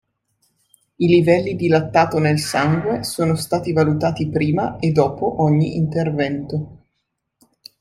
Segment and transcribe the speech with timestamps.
[0.97, 6.85] I livelli di lattato nel sangue sono stati valutati prima e dopo ogni intervento.